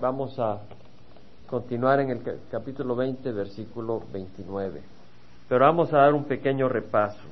[0.00, 0.60] Vamos a
[1.46, 4.82] continuar en el capítulo 20, versículo 29.
[5.48, 7.22] Pero vamos a dar un pequeño repaso.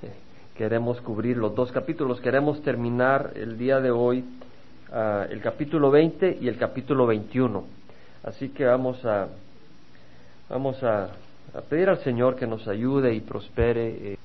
[0.56, 2.20] Queremos cubrir los dos capítulos.
[2.20, 4.24] Queremos terminar el día de hoy
[4.90, 7.62] uh, el capítulo 20 y el capítulo 21.
[8.24, 9.28] Así que vamos a,
[10.48, 11.04] vamos a,
[11.54, 14.18] a pedir al Señor que nos ayude y prospere.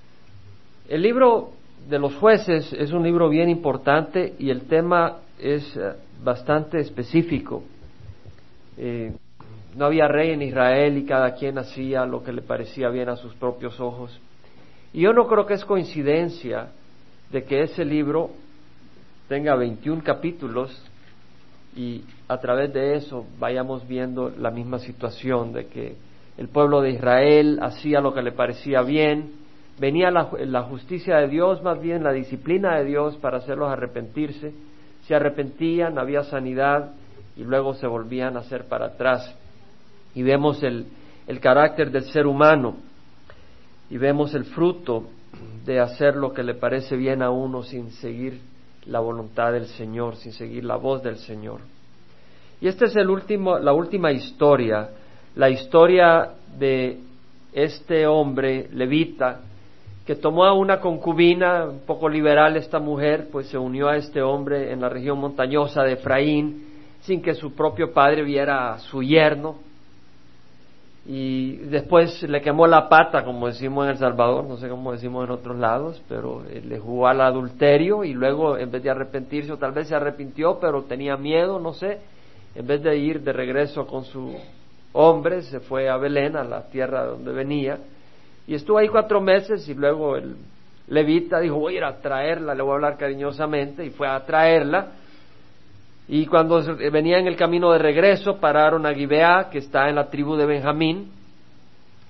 [0.88, 1.52] El libro
[1.90, 7.64] de los jueces es un libro bien importante y el tema es eh, bastante específico.
[8.78, 9.14] Eh,
[9.76, 13.16] no había rey en Israel y cada quien hacía lo que le parecía bien a
[13.16, 14.20] sus propios ojos.
[14.94, 16.70] Y yo no creo que es coincidencia
[17.32, 18.32] de que ese libro
[19.28, 20.72] tenga 21 capítulos
[21.76, 25.96] y a través de eso vayamos viendo la misma situación de que
[26.38, 29.34] el pueblo de Israel hacía lo que le parecía bien,
[29.80, 34.54] venía la, la, justicia de Dios, más bien la disciplina de Dios para hacerlos arrepentirse,
[35.08, 36.92] se arrepentían, había sanidad
[37.36, 39.36] y luego se volvían a hacer para atrás.
[40.16, 40.88] Y vemos el,
[41.28, 42.76] el carácter del ser humano
[43.90, 45.04] y vemos el fruto
[45.66, 48.42] de hacer lo que le parece bien a uno sin seguir
[48.86, 51.60] la voluntad del Señor, sin seguir la voz del Señor.
[52.60, 54.90] Y esta es el último, la última historia,
[55.36, 57.00] la historia de
[57.54, 59.42] este hombre levita
[60.08, 64.22] que tomó a una concubina, un poco liberal esta mujer, pues se unió a este
[64.22, 66.66] hombre en la región montañosa de Efraín,
[67.02, 69.58] sin que su propio padre viera a su yerno.
[71.06, 75.26] Y después le quemó la pata, como decimos en El Salvador, no sé cómo decimos
[75.26, 79.58] en otros lados, pero le jugó al adulterio y luego en vez de arrepentirse, o
[79.58, 82.00] tal vez se arrepintió, pero tenía miedo, no sé,
[82.56, 84.34] en vez de ir de regreso con su
[84.94, 87.78] hombre, se fue a Belén, a la tierra donde venía,
[88.48, 90.36] y estuvo ahí cuatro meses y luego el
[90.88, 94.24] levita dijo, voy a ir a traerla, le voy a hablar cariñosamente y fue a
[94.26, 94.88] traerla.
[96.08, 100.10] Y cuando venía en el camino de regreso, pararon a Gibeá, que está en la
[100.10, 101.12] tribu de Benjamín,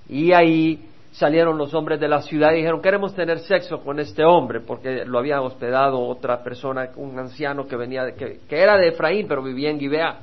[0.08, 4.24] y ahí salieron los hombres de la ciudad y dijeron, queremos tener sexo con este
[4.24, 8.78] hombre, porque lo había hospedado otra persona, un anciano que venía, de, que, que era
[8.78, 10.20] de Efraín, pero vivía en Gibeá.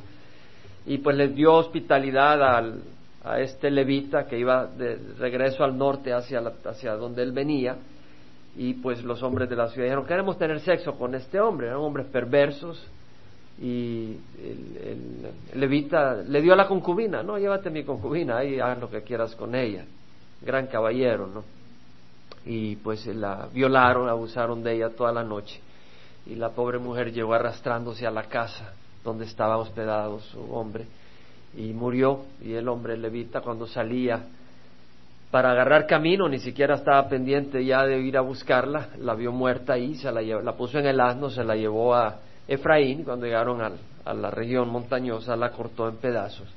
[0.86, 2.80] Y pues les dio hospitalidad al,
[3.24, 7.76] a este levita que iba de regreso al norte hacia, hacia donde él venía
[8.56, 11.78] y pues los hombres de la ciudad dijeron queremos tener sexo con este hombre eran
[11.78, 12.86] hombres perversos
[13.60, 18.90] y el, levita le dio a la concubina no llévate mi concubina ahí haz lo
[18.90, 19.84] que quieras con ella
[20.42, 21.44] gran caballero no
[22.44, 25.60] y pues la violaron abusaron de ella toda la noche
[26.26, 30.86] y la pobre mujer llegó arrastrándose a la casa donde estaba hospedado su hombre
[31.56, 34.22] y murió y el hombre levita cuando salía
[35.30, 39.74] para agarrar camino ni siquiera estaba pendiente ya de ir a buscarla la vio muerta
[39.74, 42.16] ahí se la, la puso en el asno se la llevó a
[42.48, 46.48] Efraín cuando llegaron a la región montañosa la cortó en pedazos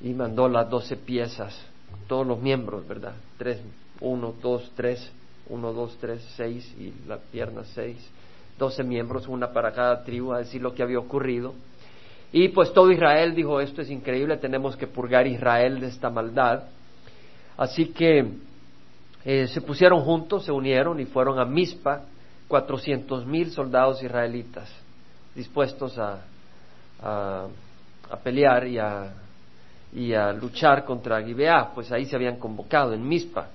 [0.00, 1.58] y mandó las doce piezas
[2.06, 3.60] todos los miembros verdad tres
[4.00, 5.10] uno dos tres
[5.48, 7.96] uno dos tres seis y la pierna seis
[8.58, 11.54] doce miembros una para cada tribu a decir lo que había ocurrido
[12.36, 16.64] y pues todo Israel dijo, esto es increíble, tenemos que purgar Israel de esta maldad.
[17.56, 18.28] Así que
[19.24, 22.02] eh, se pusieron juntos, se unieron y fueron a Mizpa,
[22.48, 24.68] cuatrocientos mil soldados israelitas
[25.32, 26.22] dispuestos a,
[27.00, 29.12] a, pelear y a,
[29.92, 33.46] y a luchar contra Gibeá, pues ahí se habían convocado en Mizpa.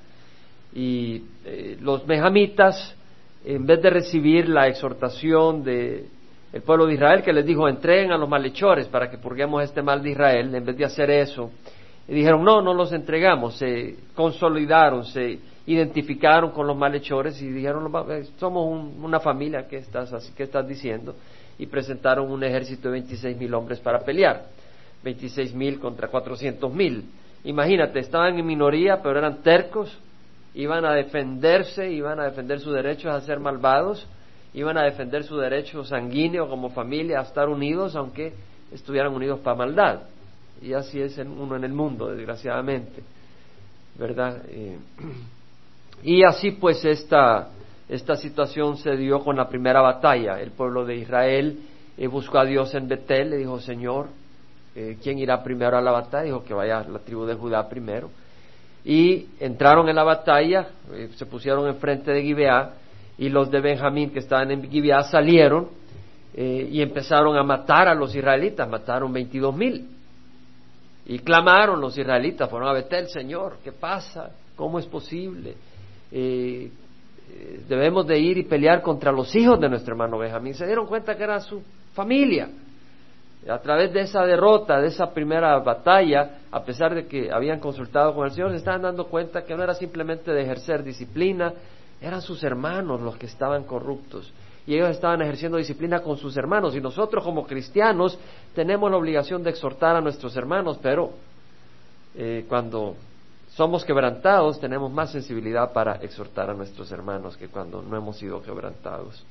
[0.73, 2.96] Y eh, los mejamitas,
[3.44, 6.07] en vez de recibir la exhortación de
[6.51, 9.81] el pueblo de Israel que les dijo entreguen a los malhechores para que purguemos este
[9.81, 11.51] mal de Israel, en vez de hacer eso,
[12.07, 17.91] y dijeron no, no los entregamos, se consolidaron, se identificaron con los malhechores y dijeron
[18.09, 18.65] eh, somos
[18.99, 21.15] una familia, ¿qué estás, ¿qué estás diciendo?
[21.59, 24.45] Y presentaron un ejército de 26 mil hombres para pelear,
[25.03, 27.03] 26 mil contra 400 mil.
[27.43, 29.95] Imagínate, estaban en minoría, pero eran tercos,
[30.55, 34.07] iban a defenderse, iban a defender sus derechos a ser malvados
[34.53, 38.33] iban a defender su derecho sanguíneo como familia a estar unidos, aunque
[38.71, 39.99] estuvieran unidos para maldad.
[40.61, 43.01] Y así es uno en el mundo, desgraciadamente.
[43.97, 44.41] ¿Verdad?
[44.49, 44.78] Eh,
[46.03, 47.49] y así pues esta,
[47.87, 50.40] esta situación se dio con la primera batalla.
[50.40, 51.59] El pueblo de Israel
[51.97, 54.07] eh, buscó a Dios en Betel, le dijo, Señor,
[54.75, 56.23] eh, ¿quién irá primero a la batalla?
[56.23, 58.09] Dijo que vaya la tribu de Judá primero.
[58.84, 60.69] Y entraron en la batalla,
[61.16, 62.73] se pusieron enfrente de Gibeá,
[63.19, 65.67] y los de Benjamín que estaban en Gibeá salieron
[66.33, 69.89] eh, y empezaron a matar a los israelitas, mataron 22 mil.
[71.05, 74.31] Y clamaron los israelitas, fueron a Betel, Señor, ¿qué pasa?
[74.55, 75.55] ¿Cómo es posible?
[76.13, 76.71] Eh,
[77.31, 80.53] eh, debemos de ir y pelear contra los hijos de nuestro hermano Benjamín.
[80.53, 81.61] Se dieron cuenta que era su
[81.93, 82.47] familia.
[83.49, 88.13] a través de esa derrota, de esa primera batalla, a pesar de que habían consultado
[88.13, 91.53] con el Señor, se estaban dando cuenta que no era simplemente de ejercer disciplina,
[92.01, 94.31] eran sus hermanos los que estaban corruptos.
[94.66, 96.75] Y ellos estaban ejerciendo disciplina con sus hermanos.
[96.75, 98.17] Y nosotros como cristianos
[98.53, 101.11] tenemos la obligación de exhortar a nuestros hermanos, pero
[102.16, 102.96] eh, cuando
[103.49, 108.41] somos quebrantados tenemos más sensibilidad para exhortar a nuestros hermanos que cuando no hemos sido
[108.41, 109.25] quebrantados.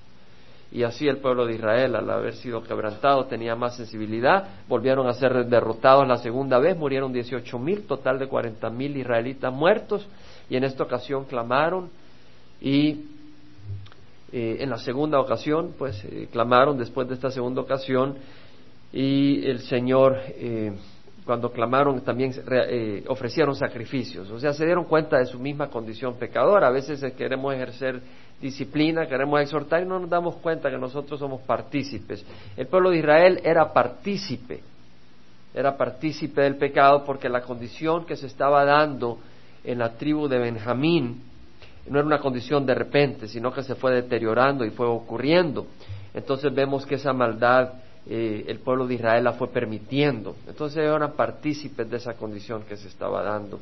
[0.71, 4.49] Y así el pueblo de Israel, al haber sido quebrantado, tenía más sensibilidad.
[4.69, 9.53] Volvieron a ser derrotados la segunda vez, murieron dieciocho mil, total de cuarenta mil israelitas
[9.53, 10.06] muertos.
[10.50, 11.91] Y en esta ocasión clamaron
[12.61, 13.05] y
[14.31, 18.17] eh, en la segunda ocasión, pues eh, clamaron después de esta segunda ocasión
[18.93, 20.73] y el Señor, eh,
[21.25, 22.33] cuando clamaron, también
[23.07, 24.31] ofrecieron sacrificios.
[24.31, 26.69] O sea, se dieron cuenta de su misma condición pecadora.
[26.69, 28.01] A veces queremos ejercer
[28.41, 32.25] disciplina, queremos exhortar y no nos damos cuenta que nosotros somos partícipes.
[32.57, 34.61] El pueblo de Israel era partícipe,
[35.55, 39.19] era partícipe del pecado porque la condición que se estaba dando
[39.65, 41.28] en la tribu de Benjamín
[41.90, 45.67] no era una condición de repente, sino que se fue deteriorando y fue ocurriendo.
[46.14, 47.75] Entonces vemos que esa maldad
[48.06, 50.37] eh, el pueblo de Israel la fue permitiendo.
[50.46, 53.61] Entonces eran partícipes de esa condición que se estaba dando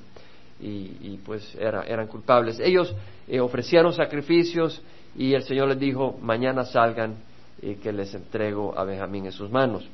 [0.60, 2.60] y, pues eran culpables.
[2.60, 2.94] Ellos
[3.28, 4.80] eh, ofrecieron sacrificios
[5.16, 7.16] y el Señor les dijo, mañana salgan
[7.62, 9.88] eh, que les entrego a Benjamín en sus manos.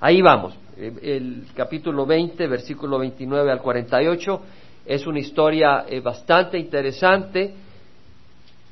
[0.00, 4.42] Ahí vamos, eh, el capítulo 20, versículo 29 al 48,
[4.86, 7.54] es una historia bastante interesante.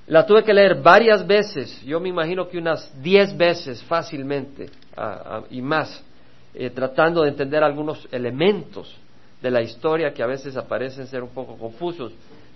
[0.07, 4.71] La tuve que leer varias veces, yo me imagino que unas diez veces fácilmente
[5.51, 6.03] y más,
[6.75, 8.97] tratando de entender algunos elementos
[9.43, 12.13] de la historia que a veces aparecen ser un poco confusos,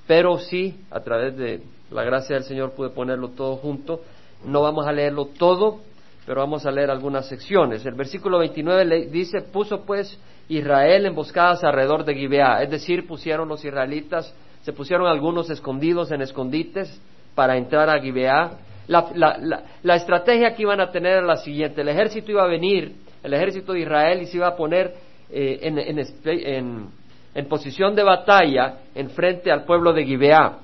[0.06, 4.00] pero sí, a través de la gracia del Señor pude ponerlo todo junto.
[4.44, 5.80] No vamos a leerlo todo,
[6.26, 7.86] pero vamos a leer algunas secciones.
[7.86, 10.18] El versículo 29 le dice, puso pues
[10.58, 16.22] Israel emboscadas alrededor de Gibeá, es decir, pusieron los israelitas, se pusieron algunos escondidos en
[16.22, 17.00] escondites
[17.34, 18.52] para entrar a Gibeá.
[18.86, 23.34] La, estrategia que iban a tener era la siguiente, el ejército iba a venir, el
[23.34, 24.92] ejército de Israel y se iba a poner
[25.30, 30.58] eh, en, posición de batalla en frente al pueblo de Gibeá.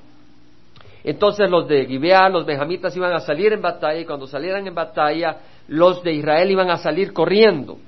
[1.04, 4.74] Entonces los de Gibeá, los benjamitas iban a salir en batalla y cuando salieran en
[4.74, 5.36] batalla
[5.68, 7.78] los de Israel iban a salir corriendo.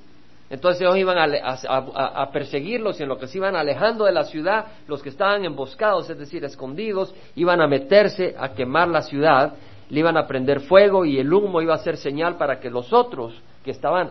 [0.50, 4.66] Entonces ellos iban a, perseguirlos y en lo que se iban alejando de la ciudad,
[4.88, 9.54] los que estaban emboscados, es decir, escondidos, iban a meterse a quemar la ciudad,
[9.88, 12.92] le iban a prender fuego y el humo iba a ser señal para que los
[12.92, 14.10] otros que estaban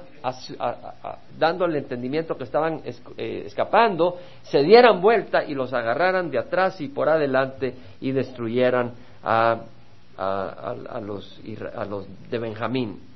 [1.38, 6.80] dando el entendimiento que estaban eh, escapando, se dieran vuelta y los agarraran de atrás
[6.80, 8.94] y por adelante y destruyeran
[9.24, 9.60] a,
[11.02, 11.42] los,
[11.76, 13.09] a los de Benjamín.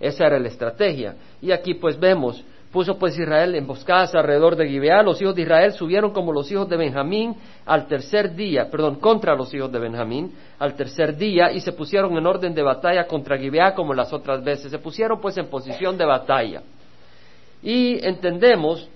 [0.00, 1.14] Esa era la estrategia.
[1.40, 2.42] Y aquí pues vemos
[2.72, 5.02] Puso pues Israel emboscadas alrededor de Gibeá.
[5.02, 7.34] Los hijos de Israel subieron como los hijos de Benjamín
[7.66, 12.16] al tercer día, perdón, contra los hijos de Benjamín al tercer día y se pusieron
[12.16, 14.70] en orden de batalla contra Gibeá como las otras veces.
[14.70, 16.62] Se pusieron pues en posición de batalla.
[17.60, 18.88] Y entendemos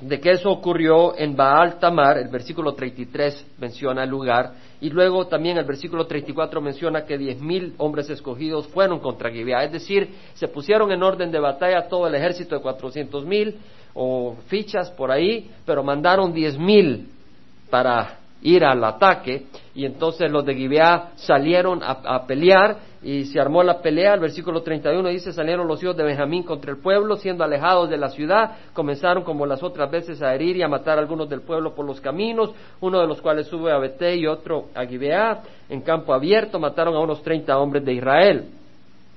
[0.00, 5.26] de que eso ocurrió en Baal Tamar, el versículo 33 menciona el lugar, y luego
[5.26, 10.08] también el versículo 34 menciona que diez mil hombres escogidos fueron contra Gibeá, es decir,
[10.34, 13.56] se pusieron en orden de batalla todo el ejército de cuatrocientos mil
[13.92, 17.08] o fichas por ahí, pero mandaron diez mil
[17.68, 23.62] para ir al ataque y entonces los de Gibeá salieron a, pelear y se armó
[23.62, 24.14] la pelea.
[24.14, 27.96] El versículo 31 dice, salieron los hijos de Benjamín contra el pueblo, siendo alejados de
[27.96, 31.40] la ciudad, comenzaron como las otras veces a herir y a matar a algunos del
[31.40, 35.42] pueblo por los caminos, uno de los cuales sube a Beté y otro a Gibeá,
[35.68, 38.44] en campo abierto, mataron a unos treinta hombres de Israel.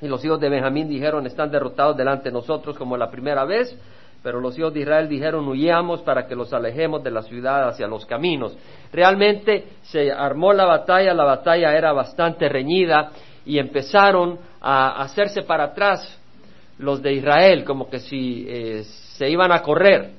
[0.01, 3.77] Y los hijos de Benjamín dijeron, están derrotados delante de nosotros como la primera vez,
[4.21, 7.87] pero los hijos de Israel dijeron, huyamos para que los alejemos de la ciudad hacia
[7.87, 8.57] los caminos.
[8.91, 13.11] Realmente se armó la batalla, la batalla era bastante reñida
[13.45, 16.19] y empezaron a hacerse para atrás
[16.77, 20.11] los de Israel, como que si eh, se iban a correr.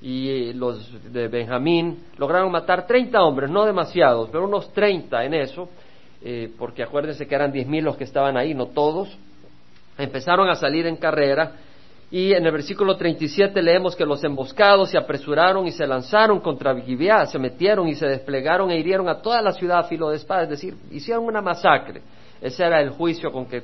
[0.00, 5.34] Y eh, los de Benjamín lograron matar 30 hombres, no demasiados, pero unos 30 en
[5.34, 5.68] eso,
[6.22, 9.16] eh, porque acuérdense que eran 10.000 los que estaban ahí, no todos.
[9.96, 11.52] Empezaron a salir en carrera
[12.10, 16.74] y en el versículo 37 leemos que los emboscados se apresuraron y se lanzaron contra
[16.80, 20.16] Gibeá, se metieron y se desplegaron e hirieron a toda la ciudad a filo de
[20.16, 22.00] espada, es decir, hicieron una masacre.
[22.40, 23.62] Ese era el juicio con que eh,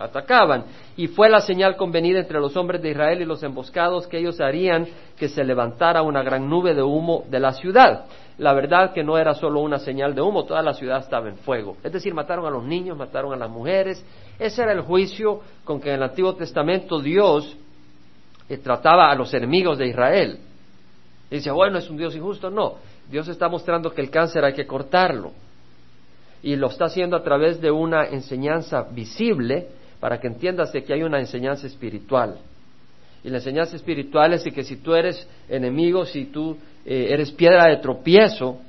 [0.00, 0.64] atacaban.
[0.96, 4.40] Y fue la señal convenida entre los hombres de Israel y los emboscados que ellos
[4.40, 8.06] harían que se levantara una gran nube de humo de la ciudad.
[8.38, 11.36] La verdad que no era solo una señal de humo, toda la ciudad estaba en
[11.36, 11.76] fuego.
[11.82, 14.04] Es decir, mataron a los niños, mataron a las mujeres.
[14.38, 17.56] Ese era el juicio con que en el Antiguo Testamento Dios
[18.48, 20.38] eh, trataba a los enemigos de Israel.
[21.30, 22.50] Y dice, bueno, es un Dios injusto.
[22.50, 22.74] No,
[23.08, 25.32] Dios está mostrando que el cáncer hay que cortarlo.
[26.46, 29.66] Y lo está haciendo a través de una enseñanza visible
[29.98, 32.36] para que entiendas de que hay una enseñanza espiritual.
[33.24, 37.66] Y la enseñanza espiritual es que si tú eres enemigo, si tú eh, eres piedra
[37.66, 38.60] de tropiezo,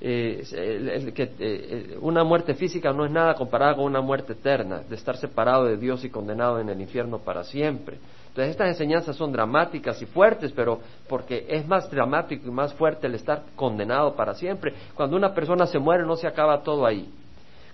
[0.00, 4.94] eh, que, eh, una muerte física no es nada comparada con una muerte eterna, de
[4.94, 7.98] estar separado de Dios y condenado en el infierno para siempre.
[8.28, 13.06] Entonces estas enseñanzas son dramáticas y fuertes, pero porque es más dramático y más fuerte
[13.06, 14.74] el estar condenado para siempre.
[14.94, 17.08] Cuando una persona se muere no se acaba todo ahí.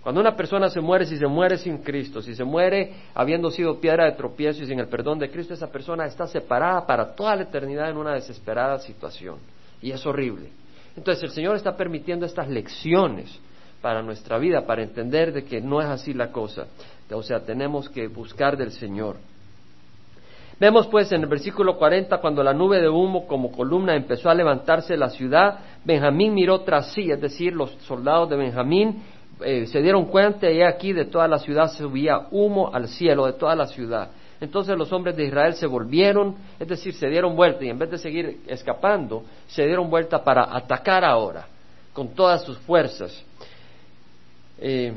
[0.02, 3.80] Cuando una persona se muere, si se muere sin Cristo, si se muere habiendo sido
[3.80, 7.34] piedra de tropiezo y sin el perdón de Cristo, esa persona está separada para toda
[7.34, 9.38] la eternidad en una desesperada situación.
[9.80, 10.50] Y es horrible.
[10.96, 13.38] Entonces el Señor está permitiendo estas lecciones
[13.80, 16.66] para nuestra vida, para entender de que no es así la cosa.
[17.10, 19.16] O sea, tenemos que buscar del Señor.
[20.58, 24.34] Vemos pues en el versículo 40, cuando la nube de humo como columna empezó a
[24.34, 29.02] levantarse la ciudad, Benjamín miró tras sí, es decir, los soldados de Benjamín
[29.44, 33.32] eh, se dieron cuenta y aquí de toda la ciudad subía humo al cielo, de
[33.32, 34.10] toda la ciudad.
[34.42, 37.92] Entonces los hombres de Israel se volvieron, es decir, se dieron vuelta y en vez
[37.92, 41.46] de seguir escapando, se dieron vuelta para atacar ahora
[41.92, 43.24] con todas sus fuerzas.
[44.58, 44.92] Eh,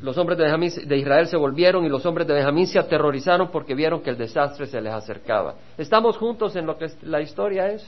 [0.00, 3.74] los hombres de, de, Israel se volvieron y los hombres de Benjamín se aterrorizaron porque
[3.74, 5.56] vieron que el desastre se les acercaba.
[5.76, 7.86] ¿Estamos juntos en lo que la historia es?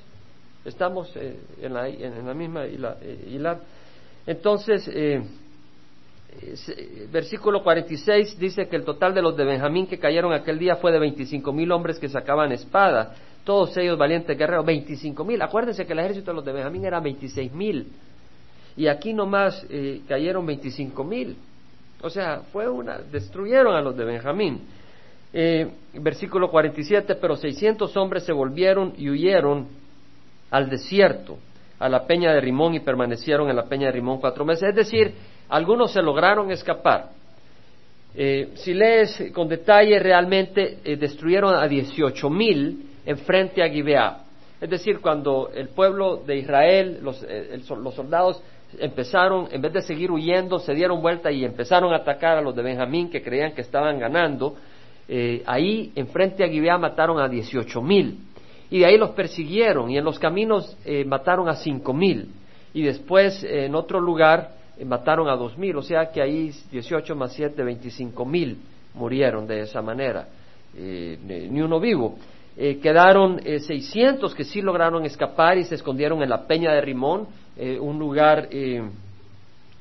[0.67, 3.61] ¿Estamos eh, en, la, misma hilar?
[4.26, 5.23] Entonces, eh,
[7.10, 10.92] versículo 46 dice que el total de los de Benjamín que cayeron aquel día fue
[10.92, 15.42] de 25 mil hombres que sacaban espada, todos ellos valientes guerreros, 25 mil.
[15.42, 17.87] Acuérdense que el ejército de los de Benjamín era 26 mil
[18.76, 21.37] y aquí nomás eh, cayeron 25 mil.
[22.02, 24.60] O sea, fue una, destruyeron a los de Benjamín.
[25.32, 29.68] Eh, versículo 47, pero 600 hombres se volvieron y huyeron
[30.50, 31.38] al desierto,
[31.78, 34.70] a la peña de Rimón y permanecieron en la peña de Rimón cuatro meses.
[34.70, 35.14] Es decir,
[35.50, 37.11] algunos se lograron escapar.
[38.14, 44.25] Eh, si lees con detalle, realmente eh, destruyeron a 18 mil en frente a Gibeá.
[44.61, 48.42] Es decir, cuando el pueblo de Israel, los, eh, los, soldados
[48.78, 52.54] empezaron, en vez de seguir huyendo, se dieron vuelta y empezaron a atacar a los
[52.54, 54.57] de Benjamín que creían que estaban ganando,
[55.45, 58.19] ahí en frente a Gibeá mataron a 18 mil.
[58.71, 60.76] Y de ahí los persiguieron y en los caminos
[61.07, 62.28] mataron a cinco mil.
[62.73, 67.15] Y después en otro lugar eh, mataron a dos mil, o sea que ahí 18
[67.15, 68.59] más 7, 25 mil
[68.95, 70.29] murieron de esa manera,
[70.77, 71.19] eh,
[71.50, 72.17] ni uno vivo.
[72.57, 77.27] Eh, quedaron 600 que sí lograron escapar y se escondieron en la peña de Rimón,
[77.81, 78.49] un lugar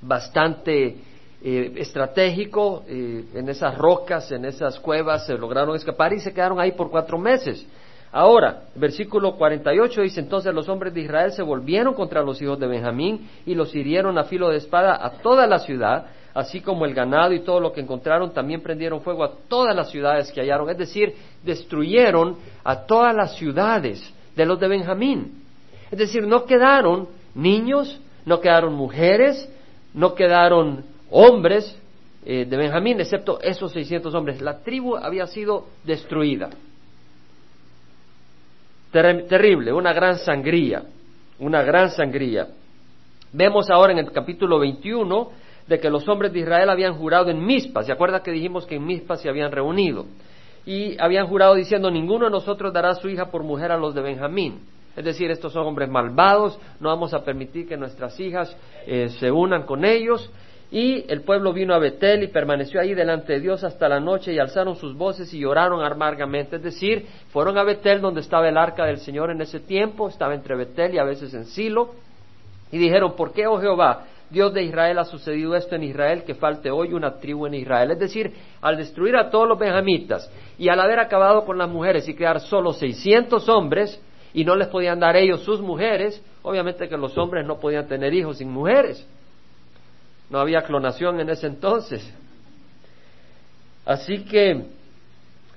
[0.01, 0.95] bastante
[1.41, 6.89] estratégico, en esas rocas, en esas cuevas, se lograron escapar y se quedaron ahí por
[6.89, 7.65] cuatro meses.
[8.11, 12.65] Ahora, versículo 48 dice, entonces los hombres de Israel se volvieron contra los hijos de
[12.65, 16.95] Benjamín y los hirieron a filo de espada a toda la ciudad, así como el
[16.95, 20.69] ganado y todo lo que encontraron, también prendieron fuego a todas las ciudades que hallaron,
[20.71, 21.13] es decir,
[21.43, 24.01] destruyeron a todas las ciudades
[24.35, 25.43] de los de Benjamín.
[25.91, 29.47] Es decir, no quedaron niños, no quedaron mujeres,
[29.93, 31.77] no quedaron hombres
[32.25, 34.41] eh, de Benjamín, excepto esos 600 hombres.
[34.41, 36.49] La tribu había sido destruida
[38.91, 40.83] terrible, una gran sangría,
[41.39, 42.47] una gran sangría.
[43.31, 45.29] Vemos ahora en el capítulo 21
[45.67, 47.83] de que los hombres de Israel habían jurado en Mispa.
[47.83, 50.05] ¿Se acuerda que dijimos que en Mispa se habían reunido?
[50.65, 54.01] Y habían jurado diciendo, ninguno de nosotros dará su hija por mujer a los de
[54.01, 54.59] Benjamín.
[54.95, 58.55] Es decir, estos son hombres malvados, no vamos a permitir que nuestras hijas
[58.85, 60.29] eh, se unan con ellos.
[60.71, 64.33] Y el pueblo vino a Betel y permaneció ahí delante de Dios hasta la noche
[64.33, 66.57] y alzaron sus voces y lloraron amargamente.
[66.57, 70.35] Es decir, fueron a Betel donde estaba el arca del Señor en ese tiempo, estaba
[70.35, 71.95] entre Betel y a veces en Silo,
[72.71, 76.35] y dijeron, ¿por qué, oh Jehová, Dios de Israel ha sucedido esto en Israel, que
[76.35, 77.89] falte hoy una tribu en Israel?
[77.89, 82.07] Es decir, al destruir a todos los benjamitas y al haber acabado con las mujeres
[82.07, 83.99] y crear solo 600 hombres,
[84.35, 88.13] y no les podían dar ellos sus mujeres, obviamente que los hombres no podían tener
[88.13, 89.07] hijos sin mujeres.
[90.29, 92.07] No había clonación en ese entonces.
[93.85, 94.65] Así que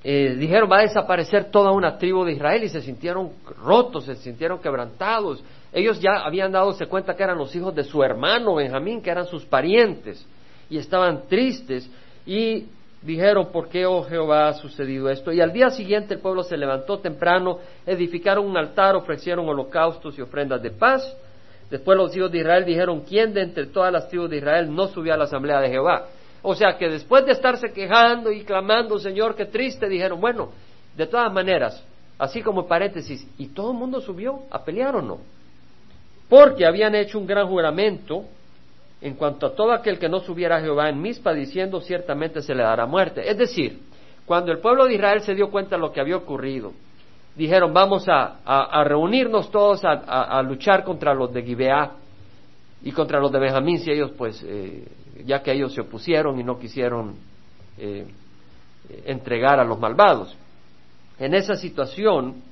[0.05, 3.31] eh, dijeron, va a desaparecer toda una tribu de Israel y se sintieron
[3.63, 5.45] rotos, se sintieron quebrantados.
[5.73, 9.27] Ellos ya habían dado cuenta que eran los hijos de su hermano Benjamín, que eran
[9.27, 10.27] sus parientes,
[10.69, 11.89] y estaban tristes
[12.27, 12.67] y
[13.03, 15.33] dijeron, ¿por qué, oh Jehová, ha sucedido esto?
[15.33, 20.23] Y al día siguiente el pueblo se levantó temprano, edificaron un altar, ofrecieron holocaustos y
[20.23, 21.17] ofrendas de paz,
[21.73, 24.89] Después los hijos de Israel dijeron, ¿quién de entre todas las tribus de Israel no
[24.89, 26.05] subió a la asamblea de Jehová?
[26.43, 30.51] O sea que después de estarse quejando y clamando, Señor, qué triste, dijeron, bueno,
[30.95, 31.83] de todas maneras,
[32.19, 35.21] así como paréntesis, ¿y todo el mundo subió a pelear o no?
[36.29, 38.25] Porque habían hecho un gran juramento
[39.01, 42.55] en cuanto a todo aquel que no subiera a Jehová en mispa, diciendo ciertamente se
[42.55, 43.23] le dará muerte.
[43.27, 43.81] Es decir,
[44.27, 46.75] cuando el pueblo de Israel se dio cuenta de lo que había ocurrido,
[47.37, 51.93] dijeron vamos a, reunirnos todos a, luchar contra los de Gibeá
[52.83, 54.87] y contra los de Benjamín, si ellos pues, eh,
[55.25, 57.15] ya que ellos se opusieron y no quisieron
[57.79, 58.07] eh,
[59.05, 60.37] entregar a los malvados.
[61.19, 62.43] En esa situación,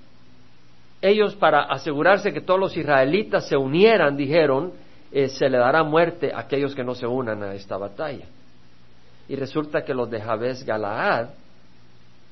[1.03, 4.73] ellos para asegurarse que todos los israelitas se unieran, dijeron,
[5.13, 8.27] eh, se le dará muerte a aquellos que no se unan a esta batalla.
[9.29, 11.31] Y resulta que los de Jabes Galaad,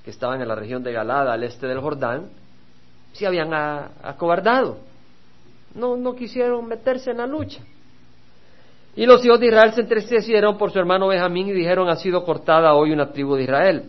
[0.05, 2.28] que estaban en la región de Galaad al este del Jordán,
[3.18, 4.78] se habían acobardado.
[5.75, 7.60] No, no quisieron meterse en la lucha.
[8.96, 12.25] Y los hijos de Israel se entristecieron por su hermano Benjamín y dijeron, ha sido
[12.25, 13.84] cortada hoy una tribu de Israel.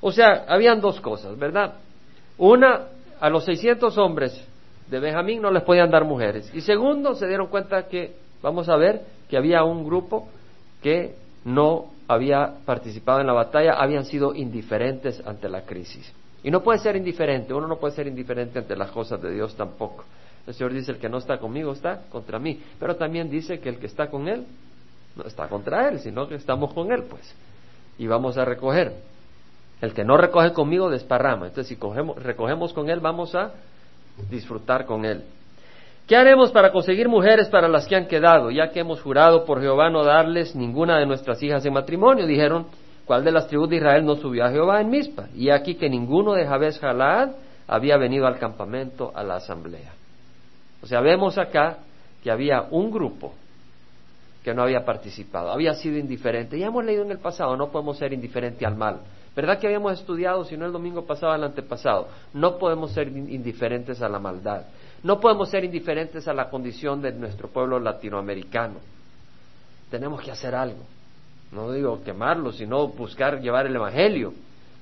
[0.00, 1.74] O sea, habían dos cosas, ¿verdad?
[2.38, 2.82] Una,
[3.20, 4.44] a los 600 hombres
[4.88, 6.50] de Benjamín no les podían dar mujeres.
[6.54, 10.28] Y segundo, se dieron cuenta que vamos a ver que había un grupo
[10.82, 16.12] que no había participado en la batalla, habían sido indiferentes ante la crisis.
[16.44, 19.54] Y no puede ser indiferente, uno no puede ser indiferente ante las cosas de Dios
[19.56, 20.04] tampoco.
[20.46, 23.68] El Señor dice, el que no está conmigo está contra mí, pero también dice que
[23.68, 24.44] el que está con Él
[25.14, 27.34] no está contra Él, sino que estamos con Él, pues.
[27.98, 28.92] Y vamos a recoger.
[29.80, 31.48] El que no recoge conmigo desparrama.
[31.48, 33.52] Entonces, si recogemos con Él, vamos a
[34.30, 35.24] disfrutar con Él.
[36.06, 39.60] ¿Qué haremos para conseguir mujeres para las que han quedado, ya que hemos jurado por
[39.60, 42.26] Jehová no darles ninguna de nuestras hijas en matrimonio?
[42.26, 42.66] Dijeron,
[43.04, 45.28] ¿cuál de las tribus de Israel no subió a Jehová en Mizpa?
[45.34, 47.30] Y aquí que ninguno de Jabes Jalad
[47.66, 49.92] había venido al campamento a la asamblea.
[50.82, 51.78] O sea, vemos acá
[52.22, 53.32] que había un grupo
[54.42, 56.58] que no había participado, había sido indiferente.
[56.58, 59.00] Ya hemos leído en el pasado, no podemos ser indiferentes al mal.
[59.34, 62.08] ¿Verdad que habíamos estudiado, si no el domingo pasado, el antepasado?
[62.34, 64.64] No podemos ser indiferentes a la maldad.
[65.02, 68.76] No podemos ser indiferentes a la condición de nuestro pueblo latinoamericano.
[69.90, 70.82] Tenemos que hacer algo.
[71.52, 74.32] No digo quemarlo, sino buscar llevar el Evangelio,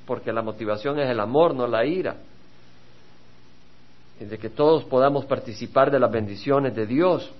[0.06, 2.16] porque la motivación es el amor, no la ira.
[4.20, 7.30] Y de que todos podamos participar de las bendiciones de Dios.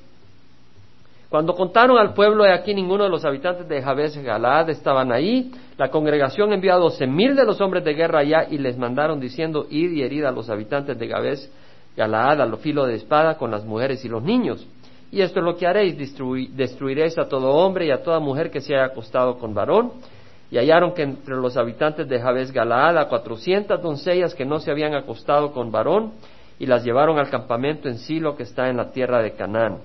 [1.29, 5.53] Cuando contaron al pueblo de aquí, ninguno de los habitantes de Jabes Galad estaban ahí.
[5.79, 9.21] La congregación envió a doce mil de los hombres de guerra allá y les mandaron
[9.21, 11.49] diciendo, id y herid a los habitantes de Jabes
[11.97, 14.67] Galaad a lo filo de espada con las mujeres y los niños.
[15.13, 18.61] Y esto es lo que haréis, destruiréis a todo hombre y a toda mujer que
[18.61, 19.93] se haya acostado con varón.
[20.51, 24.71] Y hallaron que entre los habitantes de Jabes Galaad a cuatrocientas doncellas que no se
[24.71, 26.13] habían acostado con varón,
[26.61, 29.79] y las llevaron al campamento en Silo que está en la tierra de Canaán,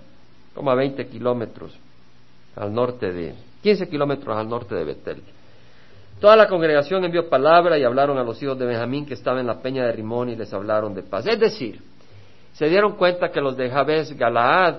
[0.54, 1.74] como a veinte kilómetros
[2.56, 5.24] al norte de, quince kilómetros al norte de Betel.
[6.20, 9.48] Toda la congregación envió palabra y hablaron a los hijos de Benjamín que estaban en
[9.48, 11.26] la peña de Rimón y les hablaron de paz.
[11.28, 11.82] Es decir,
[12.54, 14.76] se dieron cuenta que los de Jabes Galaad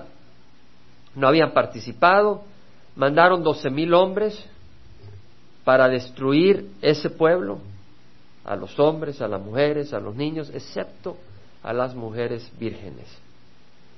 [1.17, 2.43] no habían participado,
[2.95, 4.39] mandaron doce mil hombres
[5.63, 7.57] para destruir ese pueblo,
[8.45, 11.17] a los hombres, a las mujeres, a los niños, excepto
[11.63, 13.07] a las mujeres vírgenes.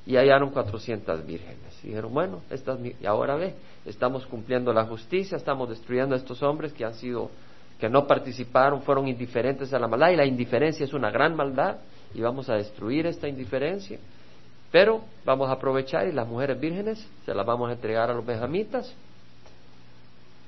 [0.07, 1.77] Y hallaron cuatrocientas vírgenes.
[1.83, 3.53] Y dijeron, bueno, estas, y ahora ve,
[3.85, 7.29] estamos cumpliendo la justicia, estamos destruyendo a estos hombres que han sido,
[7.79, 11.75] que no participaron, fueron indiferentes a la maldad, y la indiferencia es una gran maldad,
[12.15, 13.99] y vamos a destruir esta indiferencia.
[14.71, 18.25] Pero vamos a aprovechar y las mujeres vírgenes se las vamos a entregar a los
[18.25, 18.95] benjamitas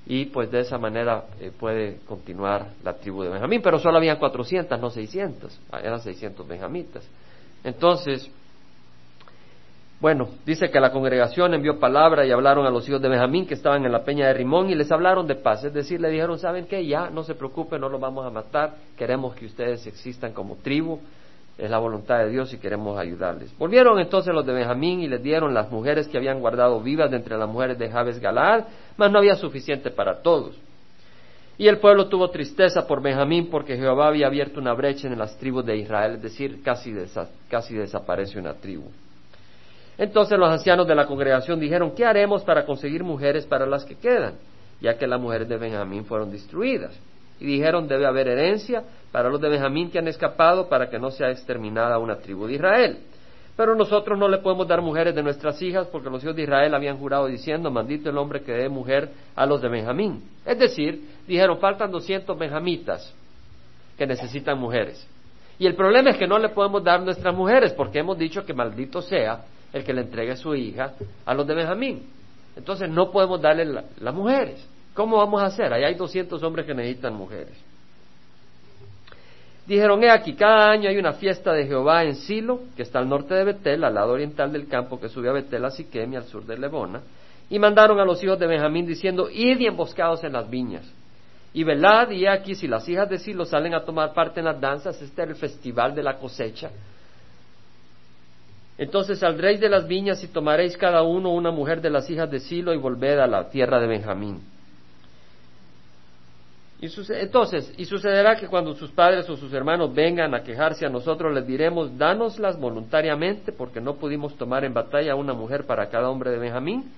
[0.05, 4.17] y pues de esa manera eh, puede continuar la tribu de Benjamín, pero solo habían
[4.17, 7.07] 400, no 600, ah, eran 600 benjamitas.
[7.63, 8.29] Entonces,
[9.99, 13.53] bueno, dice que la congregación envió palabra y hablaron a los hijos de Benjamín que
[13.53, 16.39] estaban en la peña de Rimón y les hablaron de paz, es decir, le dijeron,
[16.39, 16.86] ¿saben qué?
[16.86, 20.99] Ya, no se preocupen, no los vamos a matar, queremos que ustedes existan como tribu,
[21.58, 23.56] es la voluntad de Dios y queremos ayudarles.
[23.58, 27.18] Volvieron entonces los de Benjamín y les dieron las mujeres que habían guardado vivas de
[27.18, 28.66] entre las mujeres de Jabes Galaad,
[28.98, 30.58] mas no había suficiente para todos.
[31.58, 35.38] Y el pueblo tuvo tristeza por Benjamín porque Jehová había abierto una brecha en las
[35.38, 36.92] tribus de Israel, es decir, casi,
[37.50, 38.90] casi desaparece una tribu.
[39.98, 43.96] Entonces los ancianos de la congregación dijeron, ¿qué haremos para conseguir mujeres para las que
[43.96, 44.34] quedan?
[44.80, 47.00] Ya que las mujeres de Benjamín fueron destruidas.
[47.41, 51.10] Y dijeron, debe haber herencia para los de Benjamín que han escapado para que no
[51.10, 52.99] sea exterminada una tribu de Israel.
[53.58, 56.73] Pero nosotros no le podemos dar mujeres de nuestras hijas porque los hijos de Israel
[56.75, 60.23] habían jurado diciendo, maldito el hombre que dé mujer a los de Benjamín.
[60.45, 63.13] Es decir, dijeron, faltan 200 benjamitas
[63.97, 65.06] que necesitan mujeres.
[65.58, 68.54] Y el problema es que no le podemos dar nuestras mujeres porque hemos dicho que
[68.54, 70.93] maldito sea el que le entregue su hija
[71.25, 72.08] a los de Benjamín.
[72.56, 74.67] Entonces no podemos darle las mujeres.
[74.93, 75.71] ¿Cómo vamos a hacer?
[75.73, 77.58] Ahí hay 200 hombres que necesitan mujeres.
[79.65, 83.08] Dijeron, he aquí, cada año hay una fiesta de Jehová en Silo, que está al
[83.08, 86.15] norte de Betel, al lado oriental del campo que sube a Betel, a Siquem y
[86.17, 87.01] al sur de Lebona.
[87.49, 90.91] Y mandaron a los hijos de Benjamín diciendo, id y emboscados en las viñas.
[91.54, 94.60] Y velad, y aquí, si las hijas de Silo salen a tomar parte en las
[94.60, 96.71] danzas, este era el festival de la cosecha.
[98.77, 102.39] Entonces saldréis de las viñas y tomaréis cada uno una mujer de las hijas de
[102.39, 104.51] Silo y volved a la tierra de Benjamín.
[106.82, 110.89] Y entonces, y sucederá que cuando sus padres o sus hermanos vengan a quejarse a
[110.89, 116.10] nosotros, les diremos, dánoslas voluntariamente, porque no pudimos tomar en batalla una mujer para cada
[116.10, 116.91] hombre de Benjamín.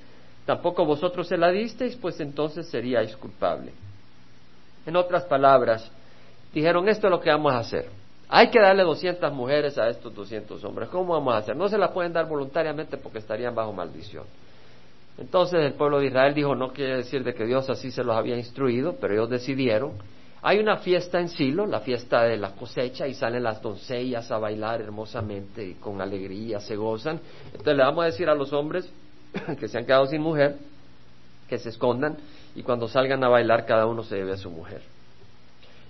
[0.45, 3.73] Tampoco vosotros se la disteis, pues entonces seríais culpable.
[4.85, 5.91] En otras palabras,
[6.53, 7.89] dijeron, esto es lo que vamos a hacer.
[8.29, 10.87] Hay que darle 200 mujeres a estos 200 hombres.
[10.87, 11.57] ¿Cómo vamos a hacer?
[11.57, 14.23] No se las pueden dar voluntariamente porque estarían bajo maldición.
[15.17, 18.15] Entonces el pueblo de Israel dijo, no quiere decir de que Dios así se los
[18.15, 19.93] había instruido, pero ellos decidieron.
[20.41, 24.39] Hay una fiesta en Silo, la fiesta de la cosecha, y salen las doncellas a
[24.39, 27.19] bailar hermosamente y con alegría se gozan.
[27.45, 28.91] Entonces le vamos a decir a los hombres
[29.59, 30.57] que se han quedado sin mujer,
[31.47, 32.17] que se escondan,
[32.55, 34.81] y cuando salgan a bailar cada uno se debe a su mujer.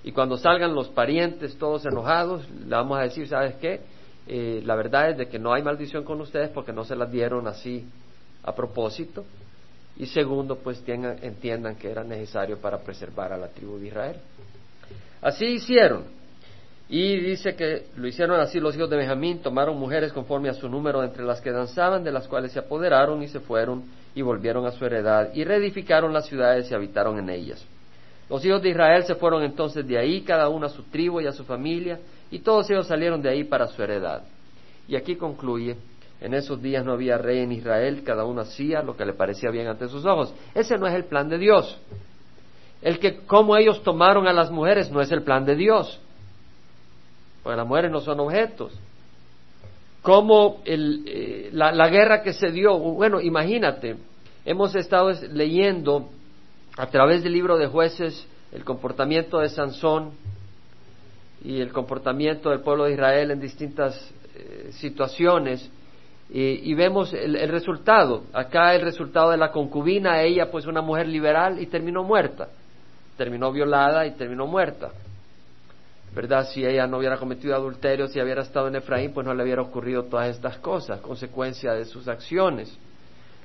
[0.03, 3.81] Y cuando salgan los parientes todos enojados, le vamos a decir, ¿sabes qué?
[4.27, 7.09] Eh, la verdad es de que no hay maldición con ustedes porque no se las
[7.09, 7.86] dieron así
[8.43, 9.25] a propósito.
[9.97, 14.17] Y segundo, pues entiendan que era necesario para preservar a la tribu de Israel.
[15.21, 16.03] Así hicieron.
[16.89, 20.67] Y dice que lo hicieron así los hijos de Benjamín, tomaron mujeres conforme a su
[20.67, 23.84] número entre las que danzaban, de las cuales se apoderaron y se fueron
[24.15, 27.65] y volvieron a su heredad y reedificaron las ciudades y habitaron en ellas.
[28.29, 31.27] Los hijos de Israel se fueron entonces de ahí, cada uno a su tribu y
[31.27, 31.99] a su familia,
[32.32, 34.23] y todos ellos salieron de ahí para su heredad.
[34.88, 35.77] Y aquí concluye
[36.23, 39.51] en esos días no había rey en Israel, cada uno hacía lo que le parecía
[39.51, 40.33] bien ante sus ojos.
[40.55, 41.77] Ese no es el plan de Dios.
[42.81, 45.99] El que como ellos tomaron a las mujeres no es el plan de Dios.
[47.43, 48.71] Porque las mujeres no son objetos.
[50.01, 53.97] Como eh, la, la guerra que se dio, bueno, imagínate,
[54.45, 56.07] hemos estado leyendo
[56.77, 60.12] a través del libro de jueces el comportamiento de Sansón
[61.43, 65.69] y el comportamiento del pueblo de Israel en distintas eh, situaciones
[66.29, 68.23] y, vemos el, resultado.
[68.33, 72.47] Acá el resultado de la concubina, ella pues una mujer liberal y terminó muerta.
[73.17, 74.89] Terminó violada y terminó muerta.
[76.15, 76.47] ¿Verdad?
[76.51, 79.62] Si ella no hubiera cometido adulterio, si hubiera estado en Efraín, pues no le hubiera
[79.62, 82.75] ocurrido todas estas cosas, consecuencia de sus acciones.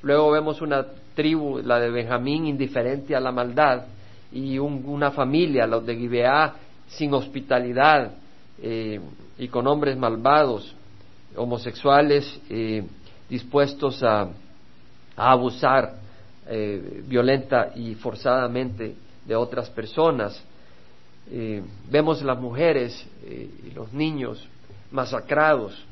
[0.02, 3.84] Luego vemos una tribu, la de Benjamín, indiferente a la maldad,
[4.30, 6.54] y una familia, los de Gibeá,
[6.88, 8.12] sin hospitalidad
[8.62, 9.00] eh,
[9.38, 10.74] y con hombres malvados
[11.36, 12.84] homosexuales eh,
[13.28, 14.28] dispuestos a,
[15.16, 15.96] abusar
[16.46, 20.40] eh, violenta y forzadamente de otras personas.
[21.30, 24.48] Eh, vemos las mujeres y los niños
[24.92, 25.84] masacrados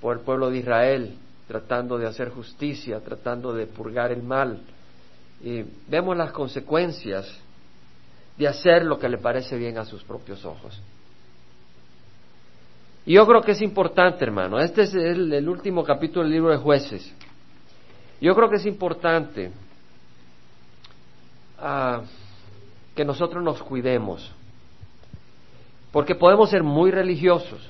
[0.00, 4.60] por el pueblo de Israel, tratando de hacer justicia, tratando de purgar el mal.
[5.88, 7.32] vemos las consecuencias
[8.36, 10.78] de hacer lo que le parece bien a sus propios ojos.
[13.08, 14.60] Y yo creo que es importante, hermano.
[14.60, 17.10] Este es el, último capítulo del libro de jueces.
[18.20, 19.50] Yo creo que es importante
[21.58, 22.02] ah,
[22.94, 24.30] que nosotros nos cuidemos.
[25.90, 27.66] Porque podemos ser muy religiosos.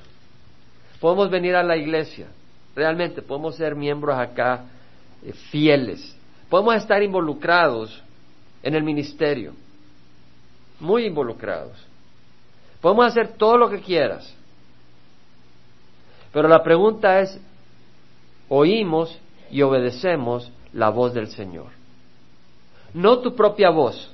[0.99, 2.27] Podemos venir a la iglesia.
[2.75, 4.65] Realmente podemos ser miembros acá
[5.23, 6.17] eh, fieles.
[6.49, 8.03] Podemos estar involucrados
[8.61, 9.53] en el ministerio.
[10.81, 11.77] Muy involucrados.
[12.81, 14.35] Podemos hacer todo lo que quieras.
[16.31, 17.39] Pero la pregunta es,
[18.47, 19.17] oímos
[19.51, 21.67] y obedecemos la voz del Señor.
[22.93, 24.13] No tu propia voz,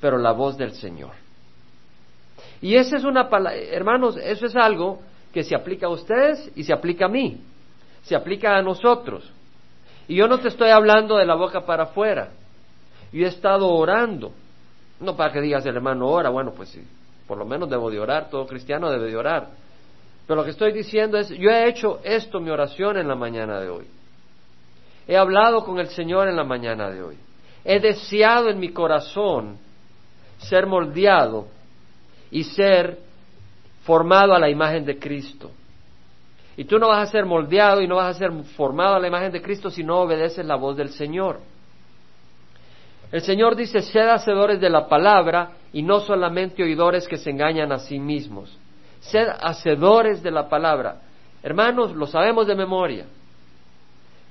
[0.00, 1.12] pero la voz del Señor.
[2.60, 5.00] Y esa es una palabra, hermanos, eso es algo
[5.32, 7.40] que se aplica a ustedes y se aplica a mí,
[8.02, 9.30] se aplica a nosotros.
[10.08, 12.30] Y yo no te estoy hablando de la boca para afuera.
[13.12, 14.32] Yo he estado orando,
[15.00, 16.82] no para que digas el hermano ora, bueno, pues sí,
[17.26, 19.48] por lo menos debo de orar, todo cristiano debe de orar.
[20.26, 23.60] Pero lo que estoy diciendo es, yo he hecho esto, mi oración en la mañana
[23.60, 23.86] de hoy.
[25.06, 27.16] He hablado con el Señor en la mañana de hoy.
[27.64, 29.58] He deseado en mi corazón
[30.38, 31.46] ser moldeado
[32.30, 32.98] y ser
[33.84, 35.52] formado a la imagen de Cristo.
[36.56, 39.06] Y tú no vas a ser moldeado y no vas a ser formado a la
[39.06, 41.38] imagen de Cristo si no obedeces la voz del Señor.
[43.12, 47.70] El Señor dice, sed hacedores de la palabra y no solamente oidores que se engañan
[47.70, 48.58] a sí mismos.
[49.10, 51.00] Ser hacedores de la palabra.
[51.42, 53.06] Hermanos, lo sabemos de memoria.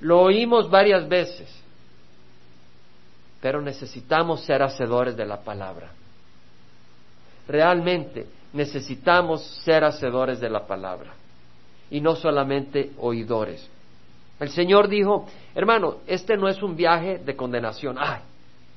[0.02, 1.54] Lo oímos varias veces.
[3.42, 5.92] Pero necesitamos ser hacedores de la palabra.
[7.48, 11.14] Realmente necesitamos ser hacedores de la palabra
[11.90, 13.70] y no solamente oidores.
[14.40, 17.98] El Señor dijo, hermano, este no es un viaje de condenación.
[18.00, 18.22] Ay,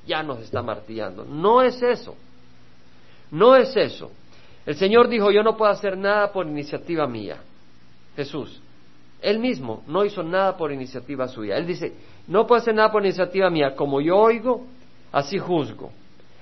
[0.06, 1.24] ya nos está martillando.
[1.24, 2.14] No es eso.
[3.30, 4.10] No es eso.
[4.68, 7.38] El Señor dijo, yo no puedo hacer nada por iniciativa mía.
[8.14, 8.60] Jesús.
[9.22, 11.56] Él mismo no hizo nada por iniciativa suya.
[11.56, 11.94] Él dice,
[12.26, 13.74] no puedo hacer nada por iniciativa mía.
[13.74, 14.66] Como yo oigo,
[15.10, 15.90] así juzgo.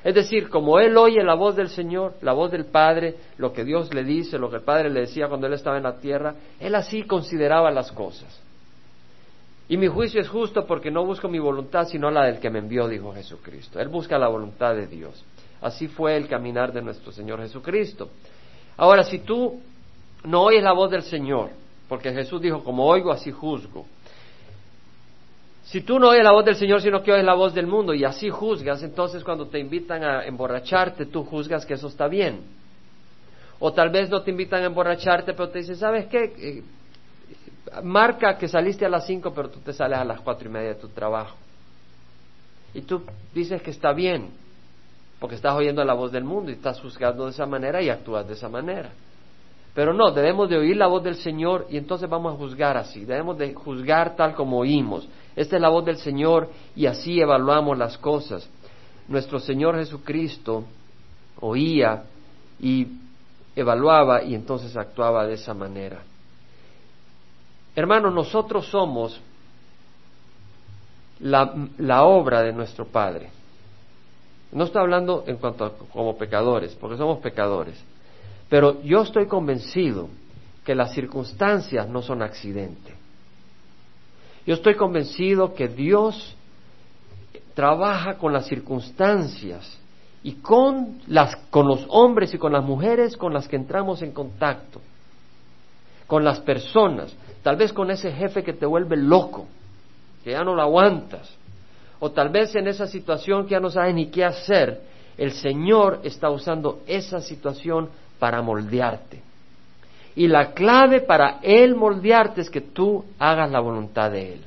[0.02, 3.62] Es decir, como él oye la voz del Señor, la voz del Padre, lo que
[3.62, 6.34] Dios le dice, lo que el Padre le decía cuando él estaba en la tierra,
[6.58, 8.42] él así consideraba las cosas.
[9.68, 12.58] Y mi juicio es justo porque no busco mi voluntad, sino la del que me
[12.58, 13.78] envió, dijo Jesucristo.
[13.78, 15.24] Él busca la voluntad de Dios.
[15.66, 18.08] Así fue el caminar de nuestro Señor Jesucristo.
[18.76, 19.60] Ahora, si tú
[20.22, 21.50] no oyes la voz del Señor,
[21.88, 23.84] porque Jesús dijo, como oigo, así juzgo.
[25.64, 27.94] Si tú no oyes la voz del Señor, sino que oyes la voz del mundo
[27.94, 32.42] y así juzgas, entonces cuando te invitan a emborracharte, tú juzgas que eso está bien.
[33.58, 36.32] O tal vez no te invitan a emborracharte, pero te dicen, ¿sabes qué?
[36.38, 36.62] Eh,
[37.82, 40.68] marca que saliste a las cinco, pero tú te sales a las cuatro y media
[40.68, 41.36] de tu trabajo.
[42.72, 43.02] Y tú
[43.34, 44.45] dices que está bien,
[45.18, 48.26] porque estás oyendo la voz del mundo y estás juzgando de esa manera y actúas
[48.26, 48.90] de esa manera.
[49.74, 53.04] Pero no, debemos de oír la voz del Señor y entonces vamos a juzgar así,
[53.04, 55.06] debemos de juzgar tal como oímos.
[55.34, 58.48] Esta es la voz del Señor y así evaluamos las cosas.
[59.08, 60.64] Nuestro Señor Jesucristo
[61.40, 62.04] oía
[62.58, 62.86] y
[63.54, 66.02] evaluaba y entonces actuaba de esa manera.
[67.74, 69.20] Hermanos, nosotros somos
[71.20, 73.30] la, la, obra de nuestro Padre.
[74.52, 77.82] No estoy hablando en cuanto a como pecadores, porque somos pecadores.
[78.48, 80.08] Pero yo estoy convencido
[80.64, 82.94] que las circunstancias no son accidente.
[84.46, 86.36] Yo estoy convencido que Dios
[87.54, 89.78] trabaja con las circunstancias
[90.22, 94.12] y con, las, con los hombres y con las mujeres con las que entramos en
[94.12, 94.80] contacto,
[96.06, 97.14] con las personas.
[97.42, 99.46] Tal vez con ese jefe que te vuelve loco,
[100.22, 101.35] que ya no lo aguantas.
[101.98, 104.80] O tal vez en esa situación que ya no sabes ni qué hacer,
[105.16, 109.22] el Señor está usando esa situación para moldearte.
[110.14, 114.40] Y la clave para Él moldearte es que tú hagas la voluntad de Él.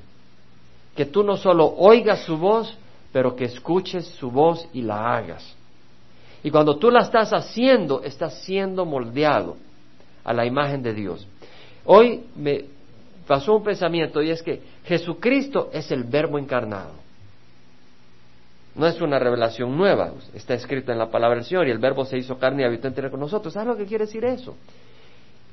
[0.95, 2.75] Que tú no solo oigas su voz,
[3.11, 5.55] pero que escuches su voz y la hagas.
[6.43, 9.57] Y cuando tú la estás haciendo, estás siendo moldeado
[10.23, 11.27] a la imagen de Dios.
[11.85, 12.65] Hoy me
[13.27, 16.93] pasó un pensamiento y es que Jesucristo es el verbo encarnado.
[18.79, 22.05] No es una revelación nueva, está escrito en la palabra del Señor y el verbo
[22.05, 23.53] se hizo carne y habitó entre nosotros.
[23.53, 24.55] ¿Sabes lo que quiere decir eso?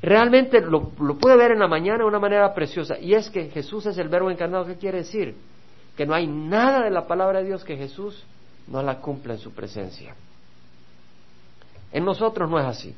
[0.01, 3.49] Realmente lo, lo puede ver en la mañana de una manera preciosa y es que
[3.51, 4.65] Jesús es el verbo encarnado.
[4.65, 5.35] ¿Qué quiere decir?
[5.97, 8.23] Que no hay nada de la palabra de Dios que Jesús
[8.69, 10.15] no la cumpla en su presencia.
[11.91, 12.95] En nosotros no es así.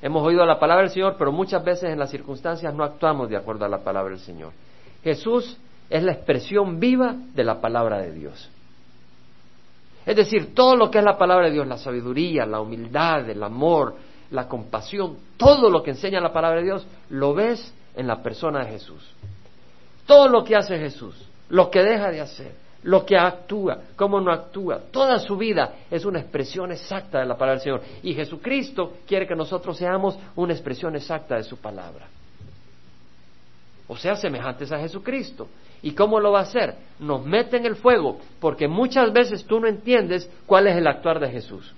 [0.00, 3.36] Hemos oído la palabra del Señor, pero muchas veces en las circunstancias no actuamos de
[3.36, 4.52] acuerdo a la palabra del Señor.
[5.02, 5.58] Jesús
[5.90, 8.52] es la expresión viva de la palabra de Dios.
[10.08, 13.42] Es decir, todo lo que es la palabra de Dios, la sabiduría, la humildad, el
[13.42, 13.94] amor,
[14.30, 18.64] la compasión, todo lo que enseña la palabra de Dios, lo ves en la persona
[18.64, 19.06] de Jesús.
[20.06, 21.14] Todo lo que hace Jesús,
[21.50, 24.80] lo que deja de hacer, lo que actúa, cómo no actúa.
[24.90, 27.82] Toda su vida es una expresión exacta de la palabra del Señor.
[28.02, 32.06] Y Jesucristo quiere que nosotros seamos una expresión exacta de su palabra.
[33.86, 35.48] O sea, semejantes a Jesucristo.
[35.82, 36.74] ¿Y cómo lo va a hacer?
[36.98, 41.20] Nos mete en el fuego, porque muchas veces tú no entiendes cuál es el actuar
[41.20, 41.72] de Jesús.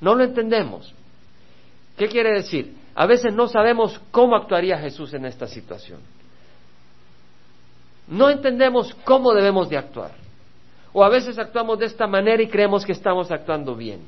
[0.00, 0.94] No lo entendemos.
[1.96, 2.74] ¿Qué quiere decir?
[2.94, 6.00] A veces no sabemos cómo actuaría Jesús en esta situación.
[8.08, 10.12] No entendemos cómo debemos de actuar.
[10.92, 14.00] O a veces actuamos de esta manera y creemos que estamos actuando bien.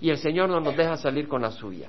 [0.00, 1.88] Y el Señor no nos deja salir con la suya.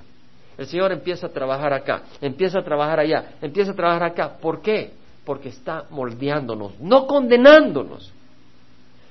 [0.58, 4.36] El Señor empieza a trabajar acá, empieza a trabajar allá, empieza a trabajar acá.
[4.36, 4.92] ¿Por qué?
[5.24, 8.12] Porque está moldeándonos, no condenándonos.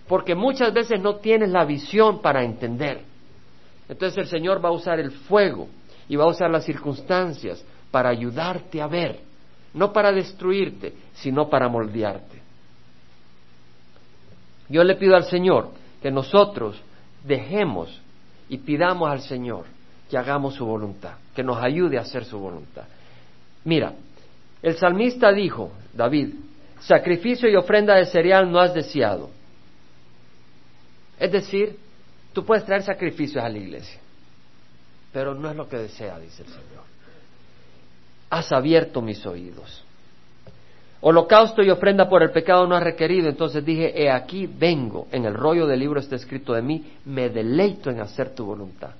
[0.07, 3.03] Porque muchas veces no tienes la visión para entender.
[3.87, 5.67] Entonces el Señor va a usar el fuego
[6.09, 9.31] y va a usar las circunstancias para ayudarte a ver
[9.73, 12.41] no para destruirte, sino para moldearte.
[14.69, 15.69] Yo le pido al Señor
[16.01, 16.81] que nosotros
[17.23, 18.01] dejemos
[18.49, 19.65] y pidamos al Señor
[20.09, 22.83] que hagamos su voluntad, que nos ayude a hacer su voluntad.
[23.63, 23.93] Mira,
[24.61, 26.33] el salmista dijo, David,
[26.79, 29.29] sacrificio y ofrenda de cereal no has deseado.
[31.19, 31.77] Es decir,
[32.33, 33.99] tú puedes traer sacrificios a la iglesia,
[35.11, 36.91] pero no es lo que desea, dice el Señor
[38.31, 39.83] has abierto mis oídos.
[41.01, 45.25] Holocausto y ofrenda por el pecado no has requerido, entonces dije, he aquí vengo, en
[45.25, 48.91] el rollo del libro está escrito de mí, me deleito en hacer tu voluntad.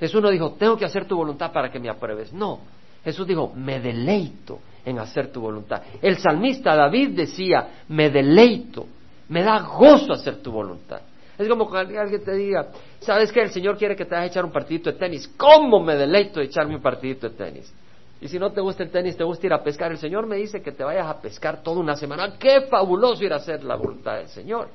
[0.00, 2.32] Jesús no dijo, tengo que hacer tu voluntad para que me apruebes.
[2.32, 2.60] No,
[3.04, 5.82] Jesús dijo, me deleito en hacer tu voluntad.
[6.00, 8.86] El salmista David decía, me deleito,
[9.28, 11.00] me da gozo hacer tu voluntad.
[11.36, 12.68] Es como que alguien te diga,
[13.00, 15.28] ¿sabes que el Señor quiere que te vayas a echar un partidito de tenis?
[15.36, 17.74] ¿Cómo me deleito de echarme un partidito de tenis?
[18.20, 19.90] Y si no te gusta el tenis, te gusta ir a pescar.
[19.90, 22.38] El Señor me dice que te vayas a pescar toda una semana.
[22.38, 24.68] ¡Qué fabuloso ir a hacer la voluntad del Señor!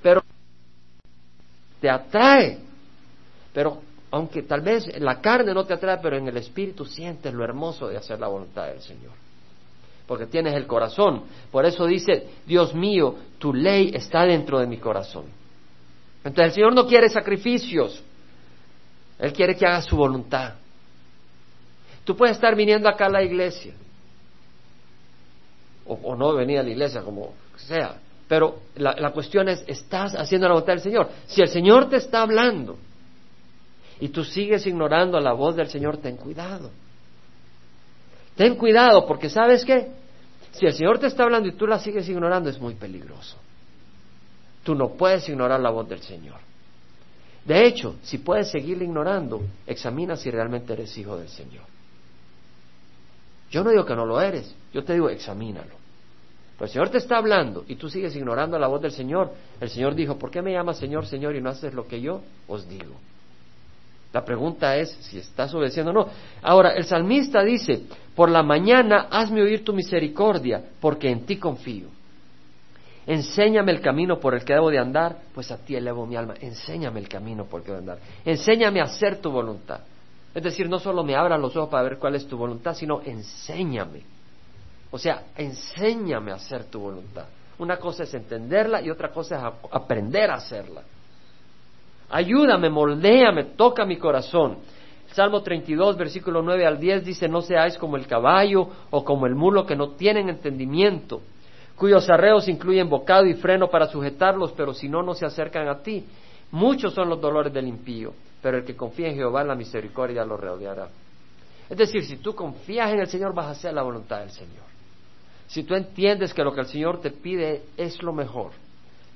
[0.00, 0.22] Pero
[1.80, 2.58] te atrae.
[3.52, 7.44] Pero aunque tal vez la carne no te atrae, pero en el espíritu sientes lo
[7.44, 9.12] hermoso de hacer la voluntad del Señor.
[10.06, 11.24] Porque tienes el corazón.
[11.50, 15.24] Por eso dice, Dios mío, tu ley está dentro de mi corazón.
[16.18, 18.02] Entonces el Señor no quiere sacrificios.
[19.18, 20.54] Él quiere que hagas su voluntad.
[22.04, 23.74] Tú puedes estar viniendo acá a la iglesia,
[25.86, 27.96] o, no venir a la iglesia, como sea,
[28.28, 31.10] pero la, la cuestión es, ¿estás haciendo la voluntad del Señor?
[31.26, 32.76] Si el Señor te está hablando
[34.00, 36.70] y tú sigues ignorando la voz del Señor, ten cuidado.
[38.36, 39.88] Ten cuidado, porque sabes qué?
[40.52, 43.36] Si el Señor te está hablando y tú la sigues ignorando, es muy peligroso.
[44.62, 46.40] Tú no puedes ignorar la voz del Señor.
[47.44, 51.64] De hecho, si puedes seguirle ignorando, examina si realmente eres hijo del Señor.
[53.50, 55.76] Yo no digo que no lo eres, yo te digo examínalo.
[56.56, 59.32] Pero el Señor te está hablando y tú sigues ignorando la voz del Señor.
[59.60, 62.22] El Señor dijo, ¿por qué me llamas Señor, Señor y no haces lo que yo
[62.48, 62.94] os digo?
[64.16, 66.06] La pregunta es si estás obedeciendo o no.
[66.40, 67.82] Ahora, el salmista dice,
[68.14, 71.88] por la mañana hazme oír tu misericordia, porque en ti confío.
[73.06, 76.32] Enséñame el camino por el que debo de andar, pues a ti elevo mi alma.
[76.40, 78.08] Enséñame el camino por el que debo de andar.
[78.24, 79.80] Enséñame a hacer tu voluntad.
[80.34, 83.02] Es decir, no solo me abra los ojos para ver cuál es tu voluntad, sino
[83.02, 84.00] enséñame.
[84.90, 87.26] O sea, enséñame a hacer tu voluntad.
[87.58, 90.80] Una cosa es entenderla y otra cosa es aprender a hacerla.
[92.10, 94.58] Ayúdame, moldéame, toca mi corazón.
[95.12, 99.34] Salmo 32, versículo 9 al 10 dice, no seáis como el caballo o como el
[99.34, 101.22] mulo que no tienen entendimiento,
[101.74, 105.82] cuyos arreos incluyen bocado y freno para sujetarlos, pero si no, no se acercan a
[105.82, 106.04] ti.
[106.50, 110.36] Muchos son los dolores del impío, pero el que confía en Jehová, la misericordia lo
[110.36, 110.88] rodeará.
[111.68, 114.64] Es decir, si tú confías en el Señor, vas a hacer la voluntad del Señor.
[115.48, 118.52] Si tú entiendes que lo que el Señor te pide es lo mejor,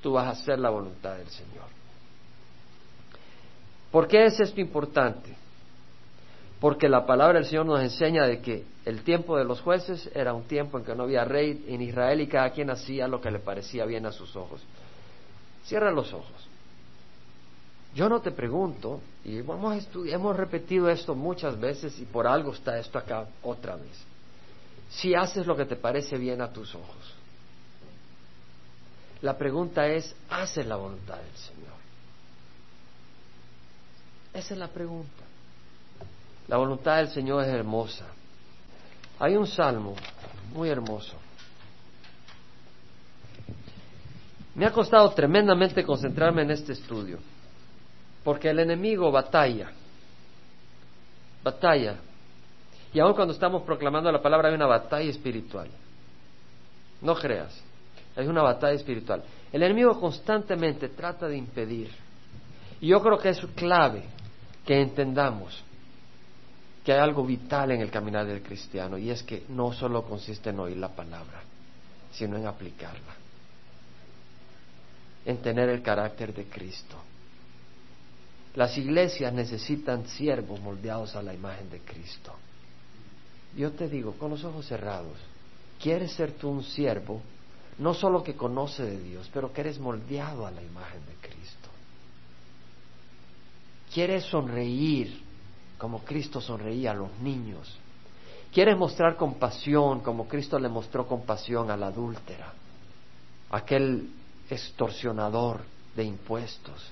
[0.02, 1.79] tú vas a hacer la voluntad del Señor.
[3.90, 5.36] ¿Por qué es esto importante?
[6.60, 10.34] Porque la palabra del Señor nos enseña de que el tiempo de los jueces era
[10.34, 13.30] un tiempo en que no había rey en Israel y cada quien hacía lo que
[13.30, 14.62] le parecía bien a sus ojos.
[15.64, 16.48] Cierra los ojos.
[17.94, 22.52] Yo no te pregunto, y vamos a hemos repetido esto muchas veces y por algo
[22.52, 24.04] está esto acá otra vez.
[24.90, 27.14] Si haces lo que te parece bien a tus ojos.
[29.22, 31.79] La pregunta es, ¿haces la voluntad del Señor?
[34.32, 35.24] Esa es la pregunta.
[36.48, 38.06] La voluntad del Señor es hermosa.
[39.18, 39.94] Hay un salmo
[40.52, 41.16] muy hermoso.
[44.54, 47.18] Me ha costado tremendamente concentrarme en este estudio.
[48.24, 49.70] Porque el enemigo batalla,
[51.42, 51.96] batalla.
[52.92, 55.68] Y aún cuando estamos proclamando la palabra hay una batalla espiritual.
[57.00, 57.62] No creas,
[58.16, 59.22] hay una batalla espiritual.
[59.52, 61.90] El enemigo constantemente trata de impedir.
[62.80, 64.02] Y yo creo que es clave
[64.64, 65.62] que entendamos
[66.84, 70.50] que hay algo vital en el caminar del cristiano y es que no solo consiste
[70.50, 71.42] en oír la palabra,
[72.12, 73.14] sino en aplicarla,
[75.24, 76.96] en tener el carácter de Cristo.
[78.54, 82.34] Las iglesias necesitan siervos moldeados a la imagen de Cristo.
[83.56, 85.18] Yo te digo, con los ojos cerrados,
[85.80, 87.20] ¿quieres ser tú un siervo?
[87.78, 91.69] No solo que conoce de Dios, pero que eres moldeado a la imagen de Cristo.
[93.92, 95.22] ¿Quieres sonreír
[95.76, 97.76] como Cristo sonreía a los niños?
[98.52, 102.52] ¿Quieres mostrar compasión como Cristo le mostró compasión a la adúltera,
[103.50, 104.08] aquel
[104.48, 105.62] extorsionador
[105.96, 106.90] de impuestos?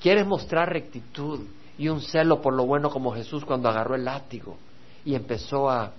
[0.00, 1.40] ¿Quieres mostrar rectitud
[1.76, 4.56] y un celo por lo bueno como Jesús cuando agarró el látigo
[5.04, 5.92] y empezó a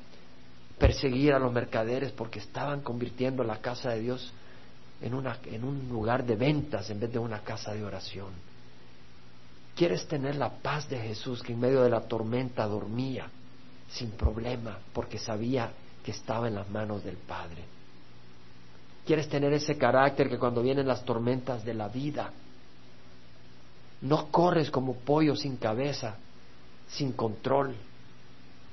[0.77, 4.31] perseguir a los mercaderes porque estaban convirtiendo la casa de Dios
[5.01, 5.13] en,
[5.53, 8.48] en un lugar de ventas en vez de una casa de oración?
[9.79, 13.29] ¿Quieres tener la paz de Jesús que en medio de la tormenta dormía
[13.89, 15.71] sin problema porque sabía
[16.03, 17.63] que estaba en las manos del Padre?
[19.05, 22.29] ¿Quieres tener ese carácter que cuando vienen las tormentas de la vida,
[24.01, 26.17] no corres como pollo sin cabeza,
[26.89, 27.73] sin control,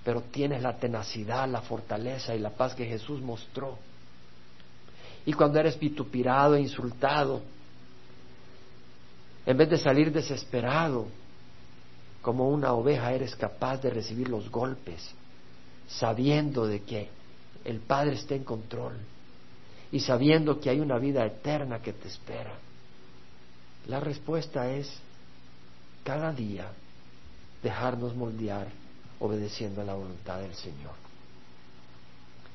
[0.02, 3.78] pero tienes la tenacidad, la fortaleza y la paz que Jesús mostró.
[5.24, 7.42] Y cuando eres vitupirado e insultado,
[9.46, 11.06] en vez de salir desesperado,
[12.20, 15.00] como una oveja eres capaz de recibir los golpes,
[15.86, 17.08] sabiendo de que
[17.64, 18.94] el Padre está en control
[19.92, 22.54] y sabiendo que hay una vida eterna que te espera?
[23.86, 24.92] La respuesta es
[26.02, 26.66] cada día
[27.62, 28.66] dejarnos moldear
[29.20, 30.94] obedeciendo a la voluntad del Señor.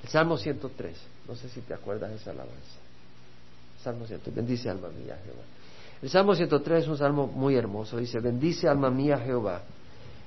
[0.07, 2.79] Salmo 103, no sé si te acuerdas de esa alabanza.
[3.81, 5.43] Salmo 103, bendice alma mía Jehová.
[6.01, 9.61] El Salmo 103 es un salmo muy hermoso, dice, bendice alma mía Jehová,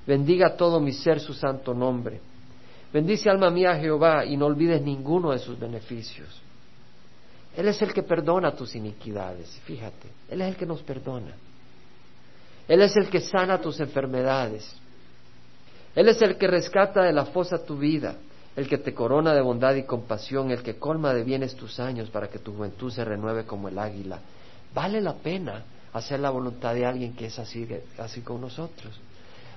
[0.06, 2.20] bendiga todo mi ser su santo nombre.
[2.92, 6.40] Bendice alma mía Jehová y no olvides ninguno de sus beneficios.
[7.56, 11.34] Él es el que perdona tus iniquidades, fíjate, Él es el que nos perdona.
[12.68, 14.74] Él es el que sana tus enfermedades.
[15.94, 18.16] Él es el que rescata de la fosa tu vida,
[18.56, 22.10] el que te corona de bondad y compasión, el que colma de bienes tus años
[22.10, 24.20] para que tu juventud se renueve como el águila.
[24.74, 25.62] Vale la pena
[25.92, 27.66] hacer la voluntad de alguien que es así,
[27.98, 29.00] así con nosotros.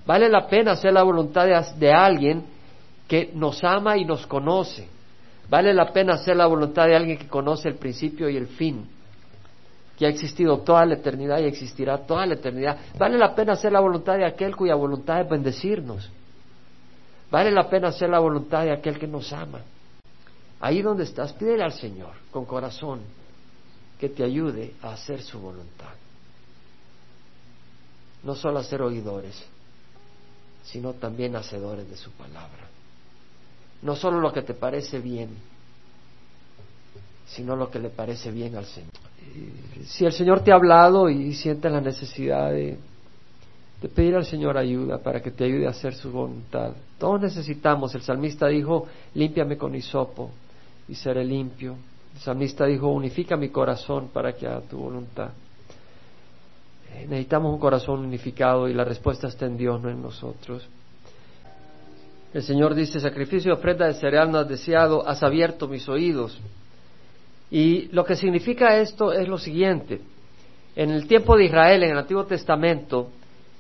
[0.06, 2.46] Vale la pena hacer la voluntad de, de alguien
[3.08, 4.88] que nos ama y nos conoce.
[5.50, 8.88] Vale la pena hacer la voluntad de alguien que conoce el principio y el fin,
[9.98, 12.78] que ha existido toda la eternidad y existirá toda la eternidad.
[12.98, 16.12] Vale la pena hacer la voluntad de aquel cuya voluntad es bendecirnos.
[17.32, 19.62] Vale la pena hacer la voluntad de aquel que nos ama.
[20.60, 23.17] Ahí donde estás, pídele al Señor con corazón
[24.00, 25.94] que te ayude a hacer su voluntad.
[28.24, 29.44] No solo a ser oidores,
[30.64, 32.68] sino también hacedores de su palabra.
[33.82, 35.30] No solo lo que te parece bien,
[37.28, 38.92] sino lo que le parece bien al Señor.
[39.86, 42.80] Si el Señor te ha hablado y sientes la necesidad de
[43.82, 46.74] de pedir al Señor ayuda para que te ayude a hacer su voluntad.
[46.98, 47.94] Todos necesitamos.
[47.94, 50.32] El salmista dijo, límpiame con hisopo
[50.88, 51.76] y seré limpio.
[52.18, 55.30] El salmista dijo, unifica mi corazón para que haga tu voluntad.
[56.96, 60.68] Eh, necesitamos un corazón unificado y la respuesta está en Dios, no en nosotros.
[62.34, 66.42] El Señor dice, sacrificio y ofrenda de cereal no has deseado, has abierto mis oídos.
[67.52, 70.02] Y lo que significa esto es lo siguiente.
[70.76, 73.12] En el tiempo de Israel, en el Antiguo Testamento,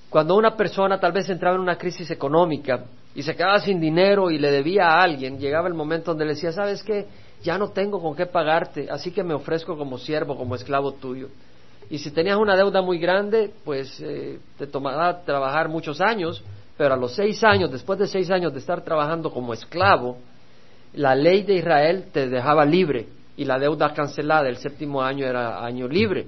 [0.09, 4.31] cuando una persona tal vez entraba en una crisis económica y se quedaba sin dinero
[4.31, 7.05] y le debía a alguien, llegaba el momento donde le decía, ¿sabes qué?
[7.43, 11.29] Ya no tengo con qué pagarte, así que me ofrezco como siervo, como esclavo tuyo.
[11.89, 16.43] Y si tenías una deuda muy grande, pues eh, te tomará trabajar muchos años,
[16.77, 20.17] pero a los seis años, después de seis años de estar trabajando como esclavo,
[20.93, 23.07] la ley de Israel te dejaba libre
[23.37, 26.27] y la deuda cancelada, el séptimo año era año libre.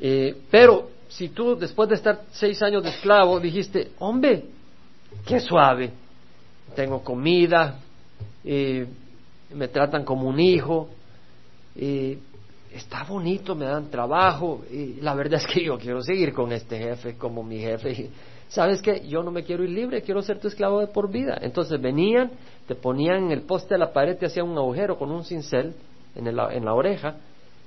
[0.00, 4.44] Eh, pero si tú después de estar seis años de esclavo dijiste, hombre,
[5.26, 5.90] qué suave,
[6.74, 7.78] tengo comida,
[9.54, 10.88] me tratan como un hijo,
[12.72, 16.78] está bonito, me dan trabajo, y la verdad es que yo quiero seguir con este
[16.78, 18.10] jefe como mi jefe.
[18.48, 19.06] ¿Sabes qué?
[19.06, 21.38] Yo no me quiero ir libre, quiero ser tu esclavo de por vida.
[21.40, 22.32] Entonces venían,
[22.66, 25.74] te ponían en el poste de la pared, te hacían un agujero con un cincel
[26.16, 27.16] en, en la oreja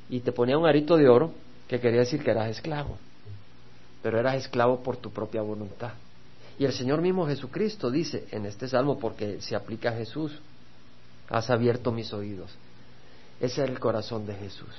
[0.10, 1.32] y te ponían un arito de oro
[1.70, 2.98] que quería decir que eras esclavo
[4.04, 5.94] pero eras esclavo por tu propia voluntad.
[6.60, 10.40] Y el Señor mismo Jesucristo dice en este salmo, porque se aplica a Jesús,
[11.30, 12.52] has abierto mis oídos.
[13.40, 14.70] Ese era el corazón de Jesús.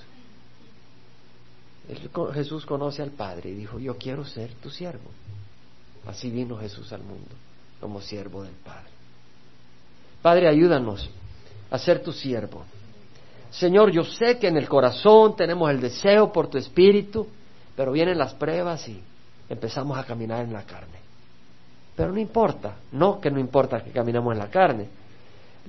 [2.33, 5.11] Jesús conoce al Padre y dijo, yo quiero ser tu siervo.
[6.07, 7.31] Así vino Jesús al mundo,
[7.81, 8.91] como siervo del Padre.
[10.23, 11.11] Padre, ayúdanos
[11.71, 12.65] a ser tu siervo.
[13.51, 17.29] Señor, yo sé que en el corazón tenemos el deseo por tu espíritu,
[17.77, 19.03] pero vienen las pruebas y
[19.49, 20.99] empezamos a caminar en la carne.
[21.95, 24.89] Pero no importa, no que no importa que caminemos en la carne,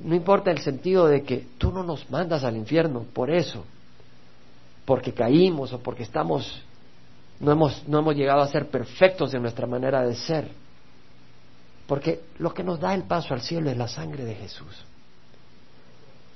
[0.04, 3.64] no importa el sentido de que tú no nos mandas al infierno por eso,
[4.86, 6.62] porque caímos o porque estamos,
[7.40, 10.50] no hemos, no hemos llegado a ser perfectos en nuestra manera de ser,
[11.88, 14.86] porque lo que nos da el paso al cielo es la sangre de Jesús.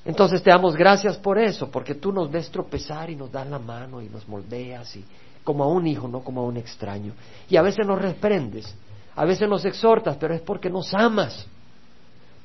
[0.06, 3.60] Entonces te damos gracias por eso, porque tú nos ves tropezar y nos das la
[3.60, 5.06] mano y nos moldeas y,
[5.44, 7.14] como a un hijo, no como a un extraño.
[7.50, 8.74] Y a veces nos reprendes,
[9.16, 11.46] a veces nos exhortas, pero es porque nos amas.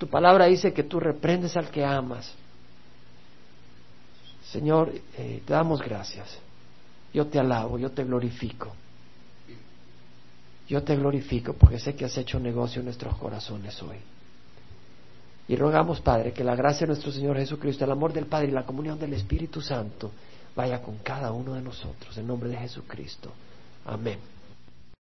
[0.05, 2.30] Tu palabra dice que tú reprendes al que amas.
[4.52, 6.38] Señor, eh, te damos gracias.
[7.14, 8.70] Yo te alabo, yo te glorifico.
[10.68, 13.96] Yo te glorifico porque sé que has hecho negocio en nuestros corazones hoy.
[15.48, 18.50] Y rogamos, Padre, que la gracia de nuestro Señor Jesucristo, el amor del Padre y
[18.50, 20.11] la comunión del Espíritu Santo
[20.55, 22.14] vaya con cada uno de nosotros.
[22.18, 23.30] En nombre de Jesucristo.
[23.86, 24.34] Amén.